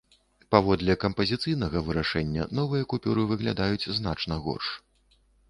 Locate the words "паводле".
0.53-0.95